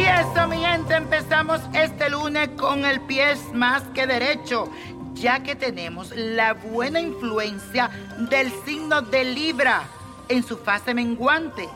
Y 0.00 0.02
eso, 0.02 0.48
mi 0.48 0.56
gente, 0.56 0.94
empezamos 0.94 1.60
este 1.74 2.08
lunes 2.08 2.48
con 2.56 2.86
el 2.86 3.02
pie 3.02 3.34
más 3.52 3.82
que 3.92 4.06
derecho, 4.06 4.72
ya 5.12 5.42
que 5.42 5.54
tenemos 5.54 6.10
la 6.16 6.54
buena 6.54 7.00
influencia 7.00 7.90
del 8.16 8.50
signo 8.64 9.02
de 9.02 9.24
Libra 9.24 9.82
en 10.30 10.42
su 10.42 10.56
fase 10.56 10.94
menguante, 10.94 11.68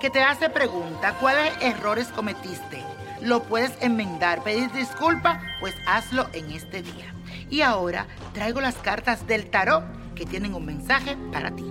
que 0.00 0.10
te 0.10 0.22
hace 0.22 0.48
pregunta 0.48 1.16
cuáles 1.18 1.60
errores 1.60 2.06
cometiste. 2.06 2.84
Lo 3.20 3.42
puedes 3.42 3.72
enmendar, 3.80 4.44
pedir 4.44 4.70
disculpas, 4.70 5.42
pues 5.58 5.74
hazlo 5.84 6.28
en 6.34 6.52
este 6.52 6.82
día. 6.82 7.12
Y 7.50 7.62
ahora 7.62 8.06
traigo 8.32 8.60
las 8.60 8.76
cartas 8.76 9.26
del 9.26 9.50
tarot 9.50 9.82
que 10.14 10.24
tienen 10.24 10.54
un 10.54 10.66
mensaje 10.66 11.16
para 11.32 11.50
ti. 11.50 11.66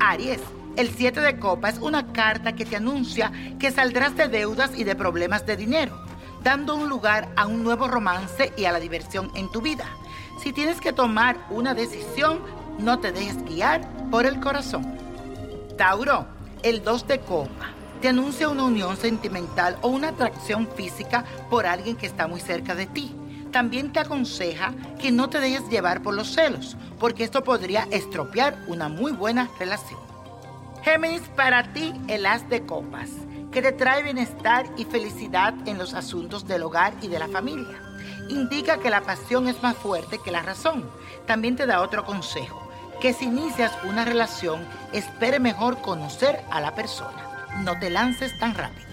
Aries. 0.00 0.40
El 0.76 0.90
7 0.94 1.22
de 1.22 1.38
copa 1.38 1.70
es 1.70 1.78
una 1.78 2.12
carta 2.12 2.52
que 2.54 2.66
te 2.66 2.76
anuncia 2.76 3.32
que 3.58 3.70
saldrás 3.70 4.14
de 4.14 4.28
deudas 4.28 4.72
y 4.76 4.84
de 4.84 4.94
problemas 4.94 5.46
de 5.46 5.56
dinero, 5.56 5.98
dando 6.42 6.76
un 6.76 6.90
lugar 6.90 7.30
a 7.34 7.46
un 7.46 7.64
nuevo 7.64 7.88
romance 7.88 8.52
y 8.58 8.66
a 8.66 8.72
la 8.72 8.78
diversión 8.78 9.30
en 9.34 9.50
tu 9.50 9.62
vida. 9.62 9.86
Si 10.38 10.52
tienes 10.52 10.82
que 10.82 10.92
tomar 10.92 11.38
una 11.48 11.72
decisión, 11.72 12.40
no 12.78 12.98
te 12.98 13.10
dejes 13.10 13.42
guiar 13.46 13.88
por 14.10 14.26
el 14.26 14.38
corazón. 14.38 14.98
Tauro, 15.78 16.26
el 16.62 16.84
2 16.84 17.08
de 17.08 17.20
copa, 17.20 17.70
te 18.02 18.08
anuncia 18.08 18.50
una 18.50 18.64
unión 18.64 18.98
sentimental 18.98 19.78
o 19.80 19.88
una 19.88 20.08
atracción 20.08 20.68
física 20.76 21.24
por 21.48 21.64
alguien 21.64 21.96
que 21.96 22.04
está 22.04 22.26
muy 22.26 22.40
cerca 22.40 22.74
de 22.74 22.84
ti. 22.84 23.16
También 23.50 23.94
te 23.94 24.00
aconseja 24.00 24.74
que 25.00 25.10
no 25.10 25.30
te 25.30 25.40
dejes 25.40 25.66
llevar 25.70 26.02
por 26.02 26.12
los 26.12 26.34
celos, 26.34 26.76
porque 27.00 27.24
esto 27.24 27.42
podría 27.42 27.88
estropear 27.90 28.62
una 28.66 28.90
muy 28.90 29.12
buena 29.12 29.48
relación. 29.58 30.05
Géminis, 30.86 31.22
para 31.34 31.72
ti 31.72 31.92
el 32.06 32.26
as 32.26 32.48
de 32.48 32.64
copas, 32.64 33.10
que 33.50 33.60
te 33.60 33.72
trae 33.72 34.04
bienestar 34.04 34.66
y 34.76 34.84
felicidad 34.84 35.52
en 35.66 35.78
los 35.78 35.94
asuntos 35.94 36.46
del 36.46 36.62
hogar 36.62 36.94
y 37.02 37.08
de 37.08 37.18
la 37.18 37.26
familia. 37.26 37.82
Indica 38.28 38.78
que 38.78 38.88
la 38.88 39.00
pasión 39.00 39.48
es 39.48 39.60
más 39.64 39.74
fuerte 39.74 40.20
que 40.24 40.30
la 40.30 40.42
razón. 40.42 40.88
También 41.26 41.56
te 41.56 41.66
da 41.66 41.82
otro 41.82 42.04
consejo, 42.04 42.70
que 43.00 43.12
si 43.12 43.24
inicias 43.24 43.72
una 43.82 44.04
relación, 44.04 44.64
espere 44.92 45.40
mejor 45.40 45.82
conocer 45.82 46.44
a 46.52 46.60
la 46.60 46.76
persona. 46.76 47.48
No 47.64 47.76
te 47.80 47.90
lances 47.90 48.38
tan 48.38 48.54
rápido. 48.54 48.86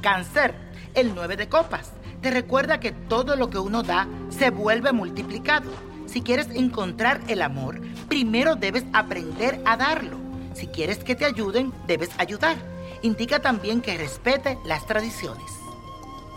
Cáncer, 0.00 0.54
el 0.94 1.14
9 1.14 1.36
de 1.36 1.50
copas, 1.50 1.92
te 2.22 2.30
recuerda 2.30 2.80
que 2.80 2.92
todo 2.92 3.36
lo 3.36 3.50
que 3.50 3.58
uno 3.58 3.82
da 3.82 4.08
se 4.30 4.48
vuelve 4.48 4.92
multiplicado. 4.92 5.70
Si 6.06 6.22
quieres 6.22 6.48
encontrar 6.54 7.20
el 7.28 7.42
amor, 7.42 7.82
primero 8.08 8.56
debes 8.56 8.86
aprender 8.94 9.60
a 9.66 9.76
darlo. 9.76 10.27
Si 10.54 10.66
quieres 10.66 10.98
que 10.98 11.14
te 11.14 11.24
ayuden, 11.24 11.72
debes 11.86 12.10
ayudar. 12.18 12.56
Indica 13.02 13.40
también 13.40 13.80
que 13.80 13.96
respete 13.96 14.58
las 14.64 14.86
tradiciones. 14.86 15.50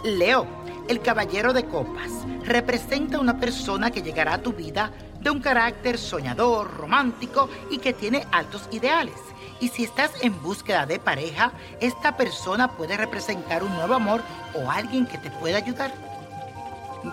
Leo, 0.03 0.47
el 0.87 1.01
caballero 1.01 1.53
de 1.53 1.65
copas, 1.65 2.11
representa 2.43 3.19
una 3.19 3.39
persona 3.39 3.91
que 3.91 4.01
llegará 4.01 4.35
a 4.35 4.41
tu 4.41 4.53
vida 4.53 4.91
de 5.19 5.29
un 5.29 5.39
carácter 5.39 5.97
soñador, 5.97 6.75
romántico 6.77 7.49
y 7.69 7.77
que 7.77 7.93
tiene 7.93 8.25
altos 8.31 8.67
ideales. 8.71 9.15
Y 9.59 9.69
si 9.69 9.83
estás 9.83 10.11
en 10.21 10.41
búsqueda 10.41 10.85
de 10.87 10.99
pareja, 10.99 11.51
esta 11.79 12.17
persona 12.17 12.75
puede 12.75 12.97
representar 12.97 13.63
un 13.63 13.73
nuevo 13.75 13.93
amor 13.93 14.21
o 14.55 14.71
alguien 14.71 15.05
que 15.05 15.19
te 15.19 15.29
pueda 15.29 15.57
ayudar. 15.57 15.93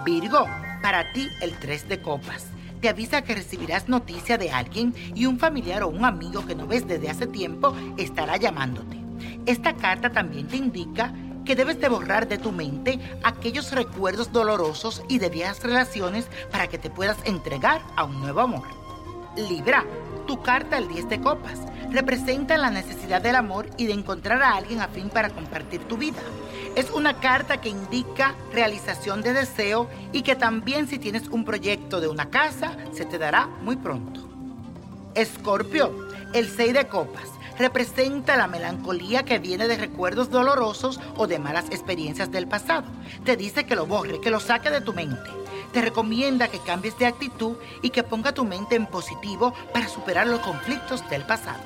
Virgo, 0.05 0.47
para 0.83 1.13
ti 1.13 1.29
el 1.43 1.59
3 1.59 1.89
de 1.89 2.01
copas 2.01 2.47
te 2.79 2.89
avisa 2.89 3.23
que 3.23 3.35
recibirás 3.35 3.89
noticia 3.89 4.39
de 4.39 4.51
alguien 4.51 4.95
y 5.15 5.27
un 5.27 5.39
familiar 5.39 5.83
o 5.83 5.89
un 5.89 6.05
amigo 6.05 6.47
que 6.47 6.55
no 6.55 6.67
ves 6.67 6.87
desde 6.87 7.11
hace 7.11 7.27
tiempo 7.27 7.75
estará 7.97 8.37
llamándote. 8.37 8.99
Esta 9.47 9.75
carta 9.75 10.11
también 10.11 10.47
te 10.47 10.57
indica 10.57 11.13
que 11.45 11.57
debes 11.57 11.81
de 11.81 11.89
borrar 11.89 12.29
de 12.29 12.37
tu 12.37 12.53
mente 12.53 12.99
aquellos 13.25 13.73
recuerdos 13.73 14.33
dolorosos 14.33 15.03
y 15.09 15.19
de 15.19 15.31
viejas 15.31 15.63
relaciones 15.63 16.29
para 16.51 16.67
que 16.69 16.79
te 16.79 16.91
puedas 16.91 17.17
entregar 17.25 17.81
a 17.97 18.05
un 18.05 18.21
nuevo 18.21 18.41
amor. 18.41 18.69
Libra, 19.49 19.85
tu 20.27 20.43
carta 20.43 20.77
el 20.77 20.89
10 20.89 21.09
de 21.09 21.21
copas 21.21 21.61
representa 21.91 22.59
la 22.59 22.71
necesidad 22.71 23.23
del 23.23 23.37
amor 23.37 23.71
y 23.79 23.87
de 23.87 23.95
encontrar 23.95 24.43
a 24.43 24.57
alguien 24.57 24.81
afín 24.81 25.09
para 25.09 25.31
compartir 25.31 25.81
tu 25.85 25.97
vida. 25.97 26.21
Es 26.77 26.91
una 26.91 27.21
carta 27.21 27.61
que 27.61 27.69
indica 27.69 28.35
realización 28.53 29.23
de 29.23 29.33
deseo 29.33 29.89
y 30.13 30.23
que 30.23 30.37
también 30.37 30.87
si 30.89 30.99
tienes 30.99 31.29
un 31.29 31.45
proyecto 31.45 32.01
de 32.01 32.09
una 32.09 32.31
casa, 32.31 32.77
se 32.93 33.05
te 33.05 33.19
dará 33.19 33.47
muy 33.63 33.77
pronto. 33.77 34.21
Escorpio, 35.15 36.09
el 36.33 36.49
6 36.49 36.75
de 36.75 36.87
copas, 36.87 37.29
representa 37.59 38.37
la 38.37 38.47
melancolía 38.47 39.25
que 39.25 39.39
viene 39.39 39.67
de 39.67 39.77
recuerdos 39.77 40.31
dolorosos 40.31 41.01
o 41.17 41.27
de 41.27 41.39
malas 41.39 41.67
experiencias 41.67 42.31
del 42.31 42.47
pasado. 42.47 42.85
Te 43.25 43.37
dice 43.37 43.67
que 43.67 43.75
lo 43.75 43.87
borre, 43.87 44.21
que 44.21 44.31
lo 44.31 44.39
saque 44.39 44.71
de 44.71 44.81
tu 44.81 44.95
mente. 44.95 45.31
Te 45.73 45.83
recomienda 45.83 46.49
que 46.49 46.61
cambies 46.61 46.97
de 46.99 47.07
actitud 47.07 47.57
y 47.83 47.91
que 47.91 48.05
ponga 48.05 48.33
tu 48.33 48.45
mente 48.45 48.77
en 48.77 48.87
positivo 48.87 49.53
para 49.73 49.89
superar 49.89 50.27
los 50.27 50.41
conflictos 50.41 51.09
del 51.11 51.23
pasado. 51.25 51.61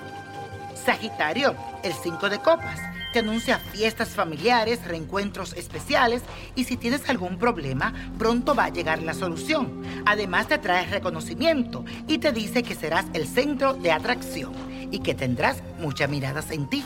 Sagitario, 0.85 1.55
el 1.85 1.93
5 1.93 2.29
de 2.29 2.39
copas, 2.39 2.81
te 3.13 3.19
anuncia 3.19 3.59
fiestas 3.59 4.09
familiares, 4.09 4.85
reencuentros 4.85 5.53
especiales 5.53 6.23
y 6.55 6.65
si 6.65 6.77
tienes 6.77 7.09
algún 7.09 7.39
problema, 7.39 7.93
pronto 8.19 8.55
va 8.55 8.65
a 8.65 8.71
llegar 8.71 9.03
la 9.03 9.15
solución. 9.15 9.83
Además 10.07 10.49
te 10.49 10.59
trae 10.59 10.87
reconocimiento 10.87 11.85
y 12.09 12.19
te 12.19 12.33
dice 12.33 12.63
que 12.63 12.75
serás 12.75 13.07
el 13.13 13.29
centro 13.29 13.75
de 13.75 13.93
atracción 13.93 14.53
y 14.91 15.01
que 15.01 15.15
tendrás 15.15 15.63
muchas 15.79 16.09
miradas 16.09 16.51
en 16.51 16.69
ti. 16.69 16.85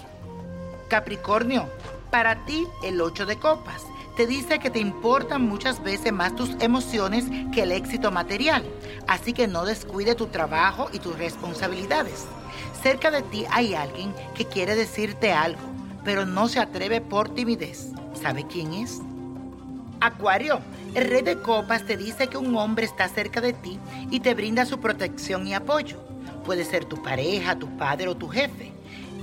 Capricornio, 0.88 1.69
para 2.11 2.44
ti 2.44 2.67
el 2.82 3.00
8 3.00 3.26
de 3.26 3.37
copas 3.37 3.82
te 4.17 4.26
dice 4.26 4.58
que 4.58 4.70
te 4.70 4.78
importan 4.78 5.43
muchas 5.43 5.82
veces 5.82 6.12
más 6.12 6.34
tus 6.34 6.50
emociones 6.61 7.26
que 7.52 7.62
el 7.62 7.73
éxito 7.73 8.11
material, 8.11 8.64
así 9.06 9.32
que 9.34 9.46
no 9.46 9.67
descuide 9.67 10.14
tu 10.14 10.28
trabajo 10.28 10.88
y 10.93 10.99
tus 10.99 11.19
responsabilidades. 11.19 12.25
Cerca 12.82 13.11
de 13.11 13.20
ti 13.23 13.44
hay 13.50 13.75
alguien 13.75 14.14
que 14.34 14.46
quiere 14.46 14.75
decirte 14.75 15.32
algo, 15.32 15.61
pero 16.06 16.25
no 16.25 16.47
se 16.47 16.61
atreve 16.61 17.00
por 17.00 17.35
timidez. 17.35 17.88
¿Sabe 18.23 18.47
quién 18.47 18.73
es? 18.73 19.00
Acuario, 20.00 20.61
el 20.94 21.11
rey 21.11 21.23
de 21.23 21.43
copas 21.43 21.85
te 21.85 21.97
dice 21.97 22.29
que 22.29 22.38
un 22.38 22.56
hombre 22.56 22.87
está 22.87 23.08
cerca 23.08 23.41
de 23.41 23.53
ti 23.53 23.81
y 24.08 24.20
te 24.20 24.35
brinda 24.35 24.64
su 24.67 24.79
protección 24.79 25.49
y 25.49 25.55
apoyo. 25.55 25.99
Puede 26.44 26.64
ser 26.64 26.85
tu 26.85 27.03
pareja, 27.03 27.58
tu 27.58 27.76
padre 27.76 28.06
o 28.06 28.17
tu 28.17 28.29
jefe. 28.29 28.73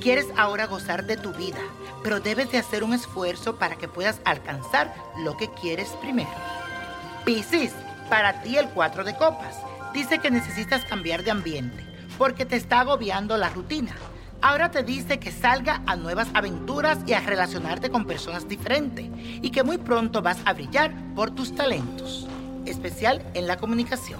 Quieres 0.01 0.25
ahora 0.35 0.65
gozar 0.65 1.05
de 1.05 1.15
tu 1.15 1.31
vida, 1.31 1.61
pero 2.03 2.19
debes 2.19 2.51
de 2.51 2.57
hacer 2.57 2.83
un 2.83 2.93
esfuerzo 2.93 3.55
para 3.55 3.77
que 3.77 3.87
puedas 3.87 4.19
alcanzar 4.25 4.93
lo 5.23 5.37
que 5.37 5.49
quieres 5.61 5.87
primero. 6.01 6.31
Piscis, 7.23 7.71
para 8.09 8.41
ti 8.41 8.57
el 8.57 8.67
4 8.67 9.05
de 9.05 9.15
copas. 9.15 9.55
Dice 9.93 10.19
que 10.19 10.29
necesitas 10.29 10.83
cambiar 10.83 11.23
de 11.23 11.31
ambiente 11.31 11.81
porque 12.17 12.45
te 12.45 12.57
está 12.57 12.81
agobiando 12.81 13.37
la 13.37 13.47
rutina. 13.47 13.95
Ahora 14.43 14.69
te 14.69 14.83
dice 14.83 15.19
que 15.19 15.31
salga 15.31 15.83
a 15.85 15.95
nuevas 15.95 16.27
aventuras 16.33 16.99
y 17.07 17.13
a 17.13 17.21
relacionarte 17.21 17.89
con 17.89 18.03
personas 18.03 18.45
diferentes 18.45 19.05
y 19.15 19.49
que 19.51 19.63
muy 19.63 19.77
pronto 19.77 20.21
vas 20.21 20.37
a 20.43 20.51
brillar 20.51 20.91
por 21.15 21.31
tus 21.31 21.55
talentos, 21.55 22.27
especial 22.65 23.25
en 23.35 23.47
la 23.47 23.55
comunicación. 23.55 24.19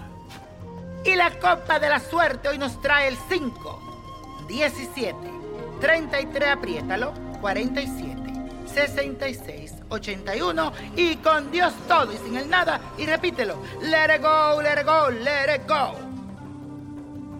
Y 1.03 1.15
la 1.15 1.29
copa 1.39 1.77
de 1.77 1.89
la 1.89 1.99
suerte 1.99 2.47
hoy 2.47 2.57
nos 2.57 2.81
trae 2.81 3.09
el 3.09 3.17
5, 3.27 4.45
17, 4.47 5.13
33, 5.81 6.49
apriétalo, 6.51 7.13
47, 7.41 8.15
66, 8.65 9.73
81 9.89 10.73
y 10.95 11.17
con 11.17 11.51
Dios 11.51 11.73
todo 11.89 12.13
y 12.13 12.17
sin 12.19 12.37
el 12.37 12.49
nada 12.49 12.79
y 12.97 13.05
repítelo, 13.05 13.61
let 13.81 14.15
it 14.15 14.21
go, 14.21 14.61
let 14.61 14.79
it 14.79 14.85
go, 14.85 15.09
let 15.09 15.53
it 15.53 15.67
go. 15.67 16.02